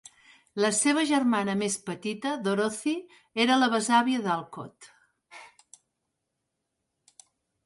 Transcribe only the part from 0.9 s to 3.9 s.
germana més petita, Dorothy, era la